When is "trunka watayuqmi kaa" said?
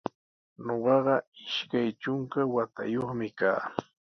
1.99-3.61